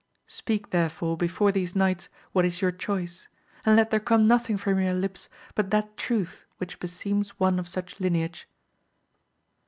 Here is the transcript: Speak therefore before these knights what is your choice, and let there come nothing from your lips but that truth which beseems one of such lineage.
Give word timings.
Speak 0.25 0.71
therefore 0.71 1.15
before 1.15 1.51
these 1.51 1.75
knights 1.75 2.09
what 2.31 2.43
is 2.43 2.59
your 2.59 2.71
choice, 2.71 3.27
and 3.63 3.75
let 3.75 3.91
there 3.91 3.99
come 3.99 4.27
nothing 4.27 4.57
from 4.57 4.79
your 4.81 4.95
lips 4.95 5.29
but 5.53 5.69
that 5.69 5.95
truth 5.95 6.47
which 6.57 6.79
beseems 6.79 7.39
one 7.39 7.59
of 7.59 7.67
such 7.67 7.99
lineage. 7.99 8.47